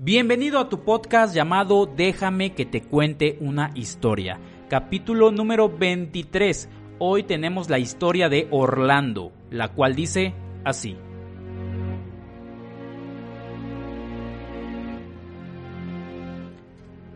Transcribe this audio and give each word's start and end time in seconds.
Bienvenido 0.00 0.60
a 0.60 0.68
tu 0.68 0.84
podcast 0.84 1.34
llamado 1.34 1.84
Déjame 1.84 2.54
que 2.54 2.64
te 2.64 2.82
cuente 2.82 3.36
una 3.40 3.72
historia. 3.74 4.38
Capítulo 4.68 5.32
número 5.32 5.68
23. 5.68 6.68
Hoy 7.00 7.24
tenemos 7.24 7.68
la 7.68 7.80
historia 7.80 8.28
de 8.28 8.46
Orlando, 8.52 9.32
la 9.50 9.72
cual 9.72 9.96
dice 9.96 10.34
así. 10.64 10.96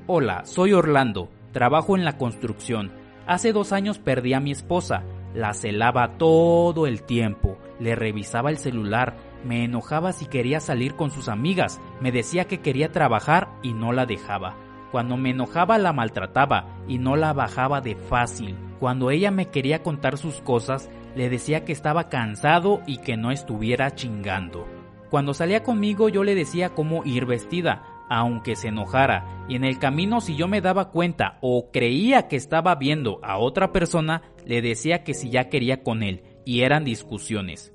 Hola, 0.09 0.45
soy 0.45 0.73
Orlando, 0.73 1.29
trabajo 1.53 1.97
en 1.97 2.05
la 2.05 2.19
construcción. 2.19 2.91
Hace 3.29 3.53
dos 3.53 3.73
años 3.73 4.01
perdí 4.01 4.35
a 4.35 4.41
mi 4.41 4.51
esposa, 4.51 5.05
la 5.35 5.55
celaba 5.55 6.19
todo 6.19 6.89
el 6.89 7.05
tiempo, 7.05 7.59
le 7.79 7.95
revisaba 7.95 8.51
el 8.51 8.59
celular, 8.59 9.15
me 9.45 9.65
enojaba 9.65 10.13
si 10.13 10.27
quería 10.27 10.61
salir 10.61 10.95
con 10.95 11.11
sus 11.11 11.29
amigas, 11.29 11.81
me 12.01 12.13
decía 12.13 12.47
que 12.47 12.61
quería 12.61 12.93
trabajar 12.93 13.49
y 13.63 13.73
no 13.73 13.93
la 13.93 14.07
dejaba. 14.07 14.57
Cuando 14.91 15.17
me 15.17 15.31
enojaba 15.31 15.79
la 15.79 15.93
maltrataba 15.93 16.77
y 16.87 16.99
no 16.99 17.17
la 17.17 17.33
bajaba 17.33 17.81
de 17.81 17.97
fácil. 17.97 18.57
Cuando 18.79 19.11
ella 19.11 19.31
me 19.31 19.49
quería 19.49 19.83
contar 19.83 20.19
sus 20.19 20.41
cosas, 20.43 20.91
le 21.17 21.31
decía 21.31 21.65
que 21.65 21.73
estaba 21.73 22.09
cansado 22.09 22.83
y 22.87 22.99
que 22.99 23.17
no 23.17 23.31
estuviera 23.31 23.95
chingando. 23.95 24.67
Cuando 25.11 25.35
salía 25.35 25.63
conmigo 25.63 26.09
yo 26.09 26.25
le 26.25 26.35
decía 26.35 26.71
cómo 26.71 27.05
ir 27.05 27.27
vestida, 27.27 27.85
aunque 28.09 28.57
se 28.57 28.69
enojara, 28.69 29.47
y 29.49 29.57
en 29.57 29.65
el 29.65 29.79
camino 29.79 30.21
si 30.21 30.37
yo 30.37 30.49
me 30.49 30.61
daba 30.61 30.91
cuenta 30.91 31.39
o 31.41 31.71
creía 31.71 32.29
que 32.29 32.37
estaba 32.37 32.75
viendo 32.75 33.19
a 33.23 33.39
otra 33.39 33.73
persona, 33.73 34.23
le 34.45 34.61
decía 34.61 35.05
que 35.05 35.15
si 35.15 35.31
ya 35.31 35.49
quería 35.49 35.83
con 35.83 36.03
él, 36.03 36.23
y 36.45 36.61
eran 36.61 36.85
discusiones. 36.85 37.72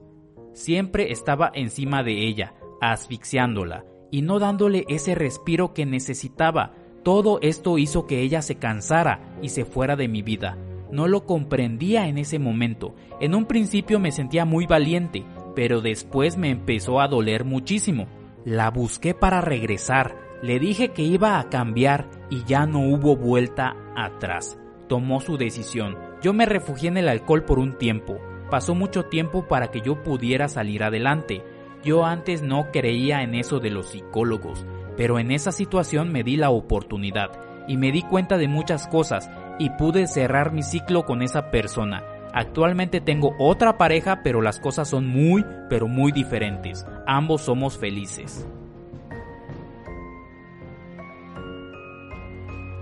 Siempre 0.58 1.12
estaba 1.12 1.52
encima 1.54 2.02
de 2.02 2.28
ella, 2.28 2.56
asfixiándola, 2.82 3.86
y 4.10 4.24
no 4.24 4.40
dándole 4.40 4.86
ese 4.90 5.14
respiro 5.14 5.72
que 5.72 5.86
necesitaba. 5.86 6.74
Todo 7.04 7.38
esto 7.44 7.78
hizo 7.78 8.08
que 8.08 8.22
ella 8.22 8.42
se 8.42 8.56
cansara 8.56 9.38
y 9.40 9.50
se 9.50 9.66
fuera 9.66 9.96
de 9.96 10.08
mi 10.08 10.24
vida. 10.24 10.58
No 10.92 11.08
lo 11.08 11.28
comprendía 11.28 12.08
en 12.08 12.18
ese 12.18 12.40
momento. 12.40 12.96
En 13.22 13.36
un 13.36 13.46
principio 13.46 14.00
me 14.00 14.12
sentía 14.12 14.46
muy 14.46 14.66
valiente, 14.66 15.24
pero 15.56 15.80
después 15.82 16.38
me 16.38 16.50
empezó 16.50 17.02
a 17.02 17.08
doler 17.08 17.46
muchísimo. 17.46 18.08
La 18.44 18.72
busqué 18.72 19.14
para 19.14 19.42
regresar, 19.42 20.16
le 20.42 20.58
dije 20.58 20.90
que 20.90 21.04
iba 21.04 21.38
a 21.38 21.50
cambiar 21.50 22.10
y 22.32 22.46
ya 22.46 22.66
no 22.66 22.80
hubo 22.80 23.16
vuelta 23.16 23.76
atrás. 23.96 24.60
Tomó 24.90 25.22
su 25.22 25.38
decisión. 25.38 25.96
Yo 26.24 26.34
me 26.34 26.48
refugié 26.48 26.90
en 26.90 26.98
el 26.98 27.10
alcohol 27.10 27.46
por 27.46 27.60
un 27.60 27.78
tiempo. 27.78 28.18
Pasó 28.50 28.76
mucho 28.76 29.04
tiempo 29.06 29.46
para 29.46 29.72
que 29.72 29.82
yo 29.82 30.02
pudiera 30.04 30.48
salir 30.48 30.84
adelante. 30.84 31.44
Yo 31.84 32.06
antes 32.06 32.42
no 32.42 32.72
creía 32.72 33.22
en 33.22 33.36
eso 33.36 33.60
de 33.60 33.70
los 33.70 33.90
psicólogos, 33.90 34.66
pero 34.96 35.20
en 35.20 35.32
esa 35.32 35.52
situación 35.52 36.12
me 36.12 36.24
di 36.24 36.38
la 36.38 36.50
oportunidad 36.50 37.32
y 37.68 37.76
me 37.76 37.92
di 37.92 38.04
cuenta 38.04 38.38
de 38.38 38.48
muchas 38.48 38.88
cosas 38.88 39.30
y 39.60 39.70
pude 39.72 40.08
cerrar 40.08 40.54
mi 40.54 40.64
ciclo 40.64 41.06
con 41.06 41.22
esa 41.22 41.52
persona. 41.52 42.04
Actualmente 42.34 43.02
tengo 43.02 43.36
otra 43.38 43.78
pareja, 43.78 44.22
pero 44.24 44.42
las 44.42 44.60
cosas 44.60 44.88
son 44.88 45.08
muy, 45.08 45.46
pero 45.70 45.88
muy 45.88 46.14
diferentes. 46.14 46.86
Ambos 47.06 47.42
somos 47.42 47.78
felices. 47.78 48.48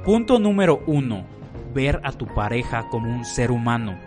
Punto 0.03 0.37
número 0.37 0.83
1. 0.85 1.25
Ver 1.73 2.01
a 2.03 2.11
tu 2.11 2.27
pareja 2.27 2.87
como 2.89 3.09
un 3.09 3.25
ser 3.25 3.51
humano 3.51 3.97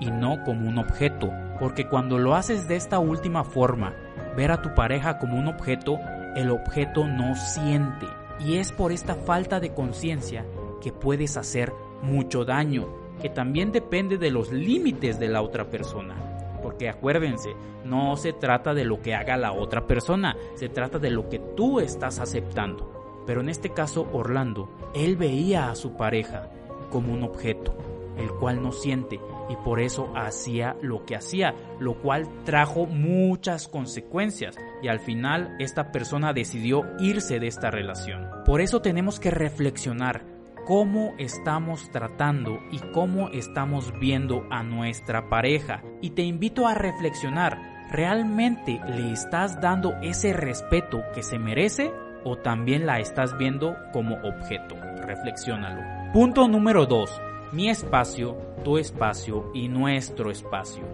y 0.00 0.10
no 0.10 0.42
como 0.44 0.68
un 0.68 0.78
objeto, 0.78 1.32
porque 1.58 1.88
cuando 1.88 2.18
lo 2.18 2.34
haces 2.34 2.68
de 2.68 2.76
esta 2.76 2.98
última 2.98 3.44
forma, 3.44 3.94
ver 4.36 4.52
a 4.52 4.62
tu 4.62 4.74
pareja 4.74 5.18
como 5.18 5.38
un 5.38 5.48
objeto, 5.48 5.98
el 6.36 6.50
objeto 6.50 7.06
no 7.06 7.34
siente. 7.34 8.06
Y 8.40 8.56
es 8.56 8.72
por 8.72 8.92
esta 8.92 9.14
falta 9.14 9.58
de 9.58 9.74
conciencia 9.74 10.44
que 10.80 10.92
puedes 10.92 11.36
hacer 11.36 11.72
mucho 12.02 12.44
daño, 12.44 12.86
que 13.20 13.28
también 13.28 13.72
depende 13.72 14.16
de 14.16 14.30
los 14.30 14.52
límites 14.52 15.18
de 15.18 15.28
la 15.28 15.42
otra 15.42 15.64
persona. 15.70 16.14
Porque 16.62 16.88
acuérdense, 16.88 17.54
no 17.84 18.16
se 18.16 18.32
trata 18.32 18.74
de 18.74 18.84
lo 18.84 19.00
que 19.00 19.14
haga 19.14 19.36
la 19.36 19.52
otra 19.52 19.86
persona, 19.86 20.36
se 20.54 20.68
trata 20.68 20.98
de 20.98 21.10
lo 21.10 21.28
que 21.28 21.38
tú 21.38 21.80
estás 21.80 22.20
aceptando. 22.20 23.24
Pero 23.26 23.40
en 23.40 23.48
este 23.48 23.70
caso, 23.70 24.08
Orlando, 24.12 24.68
él 24.94 25.16
veía 25.16 25.70
a 25.70 25.74
su 25.74 25.96
pareja 25.96 26.48
como 26.90 27.12
un 27.12 27.22
objeto, 27.22 27.76
el 28.18 28.30
cual 28.30 28.62
no 28.62 28.72
siente 28.72 29.20
y 29.48 29.56
por 29.56 29.80
eso 29.80 30.12
hacía 30.14 30.76
lo 30.82 31.04
que 31.04 31.16
hacía, 31.16 31.54
lo 31.80 32.00
cual 32.00 32.28
trajo 32.44 32.86
muchas 32.86 33.68
consecuencias 33.68 34.56
y 34.82 34.88
al 34.88 35.00
final 35.00 35.56
esta 35.58 35.90
persona 35.92 36.32
decidió 36.32 36.82
irse 36.98 37.40
de 37.40 37.46
esta 37.46 37.70
relación. 37.70 38.26
Por 38.44 38.60
eso 38.60 38.82
tenemos 38.82 39.20
que 39.20 39.30
reflexionar 39.30 40.24
cómo 40.66 41.14
estamos 41.16 41.90
tratando 41.90 42.58
y 42.70 42.78
cómo 42.92 43.30
estamos 43.30 43.98
viendo 43.98 44.46
a 44.50 44.62
nuestra 44.62 45.30
pareja. 45.30 45.82
Y 46.02 46.10
te 46.10 46.22
invito 46.22 46.68
a 46.68 46.74
reflexionar, 46.74 47.86
¿realmente 47.90 48.78
le 48.86 49.12
estás 49.12 49.62
dando 49.62 49.94
ese 50.02 50.34
respeto 50.34 51.02
que 51.14 51.22
se 51.22 51.38
merece 51.38 51.90
o 52.22 52.36
también 52.36 52.84
la 52.84 53.00
estás 53.00 53.38
viendo 53.38 53.76
como 53.94 54.16
objeto? 54.16 54.76
Reflexiónalo. 55.06 56.12
Punto 56.12 56.48
número 56.48 56.84
2 56.84 57.22
mi 57.52 57.70
espacio, 57.70 58.36
tu 58.64 58.78
espacio 58.78 59.50
y 59.54 59.68
nuestro 59.68 60.30
espacio. 60.30 60.84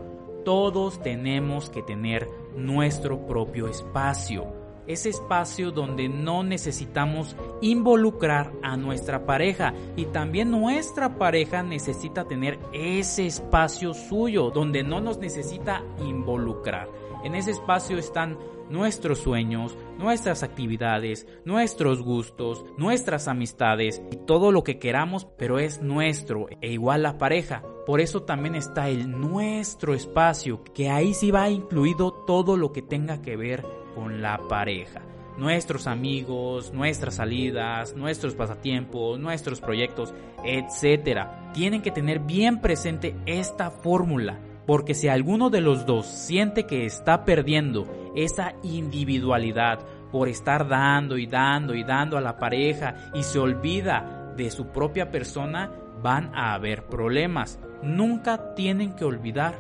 Todos 0.45 1.03
tenemos 1.03 1.71
que 1.71 1.83
tener 1.83 2.29
nuestro 2.57 3.27
propio 3.27 3.67
espacio. 3.67 4.47
Ese 4.87 5.09
espacio 5.09 5.71
donde 5.71 6.09
no 6.09 6.43
necesitamos 6.43 7.35
involucrar 7.63 8.53
a 8.63 8.77
nuestra 8.77 9.25
pareja 9.25 9.73
y 9.97 10.05
también 10.07 10.51
nuestra 10.51 11.17
pareja 11.17 11.63
necesita 11.63 12.25
tener 12.25 12.59
ese 12.73 13.27
espacio 13.27 13.95
suyo 13.95 14.51
donde 14.51 14.83
no 14.83 15.01
nos 15.01 15.19
necesita 15.19 15.83
involucrar. 16.07 16.89
En 17.25 17.35
ese 17.35 17.53
espacio 17.53 17.97
están 17.97 18.39
nuestros 18.69 19.19
sueños, 19.19 19.77
nuestras 19.99 20.43
actividades, 20.43 21.27
nuestros 21.47 22.03
gustos, 22.03 22.67
nuestras 22.77 23.29
amistades 23.29 24.03
y 24.12 24.17
todo 24.17 24.53
lo 24.53 24.62
que 24.62 24.79
queramos, 24.79 25.27
pero 25.39 25.59
es 25.59 25.81
nuestro 25.81 26.49
e 26.61 26.73
igual 26.73 27.03
la 27.03 27.17
pareja. 27.17 27.62
Por 27.87 28.03
eso 28.03 28.25
también 28.25 28.55
está 28.55 28.91
el 28.91 29.11
nuestro 29.11 29.95
espacio, 29.95 30.62
que 30.75 30.91
ahí 30.91 31.15
sí 31.15 31.31
va 31.31 31.49
incluido 31.49 32.12
todo 32.27 32.59
lo 32.59 32.73
que 32.73 32.83
tenga 32.83 33.23
que 33.23 33.37
ver 33.37 33.65
con 33.95 34.21
la 34.21 34.39
pareja. 34.47 35.01
Nuestros 35.39 35.87
amigos, 35.87 36.75
nuestras 36.75 37.17
salidas, 37.17 37.97
nuestros 37.97 38.35
pasatiempos, 38.35 39.19
nuestros 39.19 39.62
proyectos, 39.62 40.12
etcétera. 40.45 41.51
Tienen 41.55 41.81
que 41.81 41.91
tener 41.91 42.21
bien 42.21 42.61
presente 42.61 43.17
esta 43.25 43.71
fórmula 43.71 44.39
porque 44.67 44.95
si 44.95 45.09
alguno 45.09 45.51
de 45.51 45.61
los 45.61 45.87
dos 45.87 46.07
siente 46.07 46.65
que 46.67 46.87
está 46.87 47.25
perdiendo 47.25 47.87
esa 48.15 48.55
individualidad 48.63 49.81
por 50.11 50.29
estar 50.29 50.69
dando 50.69 51.19
y 51.19 51.27
dando 51.27 51.75
y 51.75 51.85
dando 51.85 52.17
a 52.17 52.21
la 52.21 52.39
pareja 52.39 53.11
y 53.15 53.23
se 53.23 53.39
olvida 53.39 54.33
de 54.37 54.51
su 54.51 54.69
propia 54.69 55.11
persona, 55.11 55.71
van 56.03 56.35
a 56.35 56.55
haber 56.55 56.85
problemas. 56.87 57.59
Nunca 57.83 58.55
tienen 58.55 58.95
que 58.95 59.05
olvidar 59.05 59.59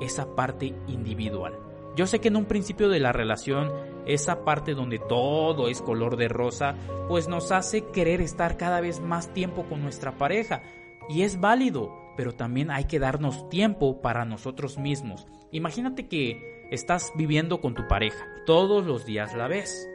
esa 0.00 0.34
parte 0.34 0.74
individual. 0.88 1.54
Yo 1.94 2.06
sé 2.06 2.20
que 2.20 2.28
en 2.28 2.36
un 2.36 2.46
principio 2.46 2.88
de 2.88 3.00
la 3.00 3.12
relación, 3.12 3.70
esa 4.06 4.44
parte 4.44 4.74
donde 4.74 4.98
todo 4.98 5.68
es 5.68 5.82
color 5.82 6.16
de 6.16 6.28
rosa, 6.28 6.74
pues 7.08 7.28
nos 7.28 7.52
hace 7.52 7.86
querer 7.90 8.20
estar 8.20 8.56
cada 8.56 8.80
vez 8.80 9.00
más 9.00 9.32
tiempo 9.32 9.64
con 9.64 9.82
nuestra 9.82 10.12
pareja. 10.12 10.62
Y 11.08 11.22
es 11.22 11.40
válido, 11.40 11.92
pero 12.16 12.32
también 12.32 12.70
hay 12.70 12.84
que 12.84 12.98
darnos 12.98 13.48
tiempo 13.48 14.00
para 14.00 14.24
nosotros 14.24 14.78
mismos. 14.78 15.26
Imagínate 15.50 16.08
que 16.08 16.66
estás 16.70 17.12
viviendo 17.16 17.60
con 17.60 17.74
tu 17.74 17.86
pareja, 17.86 18.24
todos 18.46 18.86
los 18.86 19.04
días 19.04 19.34
la 19.34 19.48
ves 19.48 19.88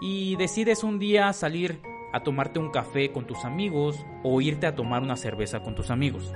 y 0.00 0.36
decides 0.36 0.84
un 0.84 0.98
día 0.98 1.32
salir 1.32 1.80
a 2.12 2.22
tomarte 2.22 2.58
un 2.58 2.70
café 2.70 3.12
con 3.12 3.26
tus 3.26 3.44
amigos 3.44 4.04
o 4.22 4.40
irte 4.40 4.66
a 4.66 4.74
tomar 4.74 5.02
una 5.02 5.16
cerveza 5.16 5.60
con 5.60 5.74
tus 5.74 5.90
amigos. 5.90 6.32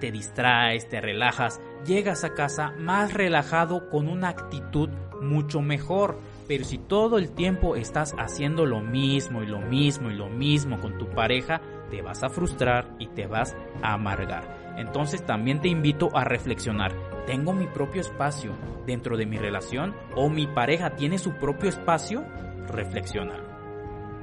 Te 0.00 0.12
distraes, 0.12 0.88
te 0.88 1.00
relajas, 1.00 1.60
llegas 1.84 2.24
a 2.24 2.34
casa 2.34 2.72
más 2.78 3.12
relajado 3.12 3.90
con 3.90 4.08
una 4.08 4.28
actitud 4.28 4.88
mucho 5.20 5.60
mejor. 5.60 6.18
Pero 6.46 6.64
si 6.64 6.78
todo 6.78 7.18
el 7.18 7.30
tiempo 7.32 7.76
estás 7.76 8.14
haciendo 8.16 8.64
lo 8.64 8.80
mismo 8.80 9.42
y 9.42 9.46
lo 9.46 9.60
mismo 9.60 10.10
y 10.10 10.14
lo 10.14 10.28
mismo 10.28 10.80
con 10.80 10.96
tu 10.96 11.10
pareja, 11.10 11.60
te 11.90 12.02
vas 12.02 12.22
a 12.22 12.28
frustrar 12.28 12.88
y 12.98 13.08
te 13.08 13.26
vas 13.26 13.56
a 13.82 13.94
amargar. 13.94 14.74
Entonces 14.76 15.24
también 15.24 15.60
te 15.60 15.68
invito 15.68 16.08
a 16.16 16.24
reflexionar. 16.24 16.92
¿Tengo 17.26 17.52
mi 17.52 17.66
propio 17.66 18.00
espacio 18.00 18.52
dentro 18.86 19.16
de 19.16 19.26
mi 19.26 19.36
relación 19.36 19.94
o 20.14 20.28
mi 20.28 20.46
pareja 20.46 20.90
tiene 20.90 21.18
su 21.18 21.32
propio 21.32 21.68
espacio? 21.68 22.24
Reflexiona. 22.68 23.48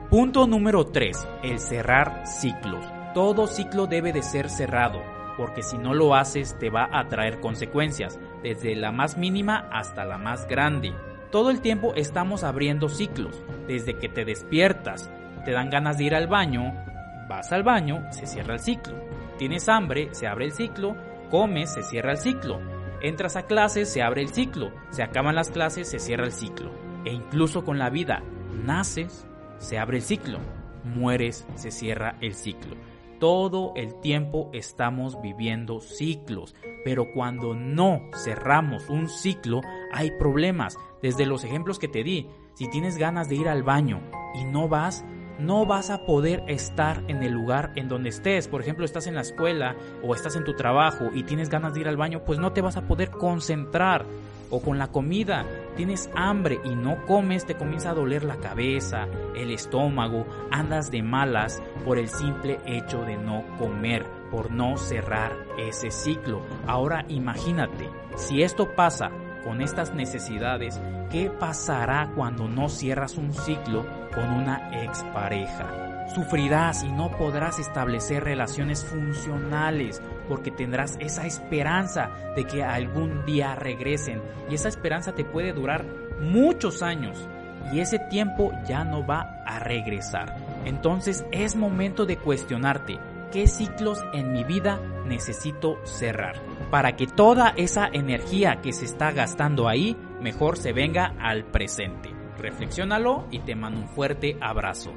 Punto 0.09 0.47
número 0.47 0.85
3. 0.85 1.27
El 1.43 1.59
cerrar 1.59 2.25
ciclos. 2.25 2.85
Todo 3.13 3.47
ciclo 3.47 3.87
debe 3.87 4.13
de 4.13 4.21
ser 4.21 4.49
cerrado, 4.49 5.01
porque 5.37 5.63
si 5.63 5.77
no 5.77 5.93
lo 5.93 6.15
haces 6.15 6.57
te 6.57 6.69
va 6.69 6.89
a 6.91 7.07
traer 7.07 7.39
consecuencias, 7.39 8.19
desde 8.43 8.75
la 8.75 8.91
más 8.91 9.17
mínima 9.17 9.67
hasta 9.71 10.05
la 10.05 10.17
más 10.17 10.47
grande. 10.47 10.93
Todo 11.31 11.49
el 11.49 11.59
tiempo 11.59 11.93
estamos 11.95 12.43
abriendo 12.43 12.87
ciclos. 12.87 13.43
Desde 13.67 13.97
que 13.97 14.07
te 14.07 14.25
despiertas, 14.25 15.11
te 15.43 15.51
dan 15.51 15.69
ganas 15.69 15.97
de 15.97 16.05
ir 16.05 16.15
al 16.15 16.27
baño, 16.27 16.73
vas 17.27 17.51
al 17.51 17.63
baño, 17.63 18.03
se 18.11 18.25
cierra 18.25 18.53
el 18.53 18.59
ciclo. 18.59 18.95
Tienes 19.37 19.67
hambre, 19.69 20.09
se 20.13 20.27
abre 20.27 20.45
el 20.45 20.51
ciclo, 20.51 20.95
comes, 21.29 21.73
se 21.73 21.83
cierra 21.83 22.11
el 22.11 22.17
ciclo. 22.17 22.59
Entras 23.01 23.35
a 23.35 23.43
clases, 23.43 23.91
se 23.91 24.01
abre 24.01 24.21
el 24.21 24.29
ciclo. 24.29 24.71
Se 24.89 25.03
acaban 25.03 25.35
las 25.35 25.49
clases, 25.49 25.89
se 25.89 25.99
cierra 25.99 26.25
el 26.25 26.31
ciclo. 26.31 26.71
E 27.05 27.11
incluso 27.11 27.63
con 27.63 27.77
la 27.77 27.89
vida, 27.89 28.23
naces, 28.63 29.27
se 29.57 29.77
abre 29.77 29.97
el 29.97 30.03
ciclo. 30.03 30.39
Mueres, 30.83 31.45
se 31.55 31.71
cierra 31.71 32.17
el 32.21 32.33
ciclo. 32.33 32.75
Todo 33.19 33.73
el 33.75 33.99
tiempo 34.01 34.49
estamos 34.53 35.21
viviendo 35.21 35.79
ciclos, 35.79 36.53
pero 36.83 37.11
cuando 37.13 37.53
no 37.55 38.01
cerramos 38.13 38.89
un 38.89 39.07
ciclo 39.07 39.61
hay 39.93 40.11
problemas. 40.19 40.77
Desde 41.01 41.25
los 41.25 41.43
ejemplos 41.43 41.79
que 41.79 41.87
te 41.87 42.03
di, 42.03 42.27
si 42.55 42.69
tienes 42.69 42.97
ganas 42.97 43.29
de 43.29 43.35
ir 43.35 43.47
al 43.47 43.63
baño 43.63 44.01
y 44.33 44.43
no 44.43 44.67
vas, 44.67 45.05
no 45.39 45.65
vas 45.65 45.89
a 45.89 46.05
poder 46.05 46.43
estar 46.47 47.03
en 47.07 47.23
el 47.23 47.31
lugar 47.31 47.71
en 47.75 47.87
donde 47.87 48.09
estés. 48.09 48.47
Por 48.47 48.61
ejemplo, 48.61 48.85
estás 48.85 49.07
en 49.07 49.15
la 49.15 49.21
escuela 49.21 49.75
o 50.03 50.15
estás 50.15 50.35
en 50.35 50.43
tu 50.43 50.53
trabajo 50.53 51.09
y 51.13 51.23
tienes 51.23 51.49
ganas 51.49 51.73
de 51.73 51.81
ir 51.81 51.87
al 51.87 51.97
baño, 51.97 52.23
pues 52.25 52.39
no 52.39 52.53
te 52.53 52.61
vas 52.61 52.77
a 52.77 52.87
poder 52.87 53.09
concentrar. 53.11 54.05
O 54.51 54.61
con 54.61 54.77
la 54.77 54.87
comida, 54.87 55.43
tienes 55.75 56.09
hambre 56.15 56.59
y 56.63 56.75
no 56.75 57.03
comes, 57.07 57.45
te 57.45 57.55
comienza 57.55 57.89
a 57.89 57.95
doler 57.95 58.23
la 58.23 58.37
cabeza, 58.37 59.07
el 59.35 59.51
estómago, 59.51 60.27
andas 60.51 60.91
de 60.91 61.01
malas 61.01 61.63
por 61.83 61.97
el 61.97 62.09
simple 62.09 62.59
hecho 62.67 63.01
de 63.01 63.17
no 63.17 63.43
comer, 63.57 64.05
por 64.29 64.51
no 64.51 64.77
cerrar 64.77 65.31
ese 65.57 65.89
ciclo. 65.89 66.41
Ahora 66.67 67.05
imagínate, 67.09 67.89
si 68.15 68.43
esto 68.43 68.75
pasa 68.75 69.09
con 69.45 69.61
estas 69.61 69.93
necesidades, 69.93 70.81
¿qué 71.11 71.29
pasará 71.29 72.11
cuando 72.15 72.49
no 72.49 72.67
cierras 72.67 73.15
un 73.15 73.31
ciclo 73.31 73.85
con 74.13 74.29
una 74.31 74.83
expareja? 74.83 76.07
Sufrirás 76.13 76.83
y 76.83 76.91
no 76.91 77.11
podrás 77.11 77.59
establecer 77.59 78.23
relaciones 78.23 78.83
funcionales 78.83 80.01
porque 80.27 80.51
tendrás 80.51 80.97
esa 80.99 81.25
esperanza 81.25 82.09
de 82.35 82.45
que 82.45 82.63
algún 82.63 83.23
día 83.25 83.55
regresen 83.55 84.21
y 84.49 84.55
esa 84.55 84.69
esperanza 84.69 85.13
te 85.13 85.23
puede 85.23 85.53
durar 85.53 85.85
muchos 86.19 86.81
años 86.81 87.27
y 87.71 87.79
ese 87.79 87.99
tiempo 87.99 88.51
ya 88.67 88.83
no 88.83 89.05
va 89.05 89.43
a 89.45 89.59
regresar. 89.59 90.35
Entonces 90.65 91.25
es 91.31 91.55
momento 91.55 92.05
de 92.05 92.17
cuestionarte 92.17 92.99
qué 93.31 93.47
ciclos 93.47 94.03
en 94.13 94.31
mi 94.31 94.43
vida 94.43 94.79
necesito 95.05 95.77
cerrar 95.83 96.41
para 96.71 96.95
que 96.95 97.07
toda 97.07 97.53
esa 97.57 97.87
energía 97.91 98.61
que 98.61 98.73
se 98.73 98.85
está 98.85 99.11
gastando 99.11 99.67
ahí 99.67 99.95
mejor 100.21 100.57
se 100.57 100.73
venga 100.73 101.15
al 101.19 101.45
presente. 101.45 102.09
Reflexiónalo 102.37 103.27
y 103.31 103.39
te 103.39 103.55
mando 103.55 103.81
un 103.81 103.87
fuerte 103.87 104.37
abrazo. 104.41 104.93